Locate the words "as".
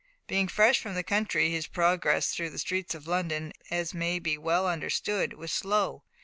3.69-3.93